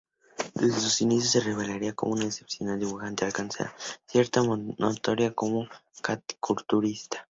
[0.55, 3.71] Desde sus inicios se revelaría como un excepcional dibujante, alcanzando
[4.07, 5.67] cierta notoriedad como
[6.01, 7.19] caricaturista.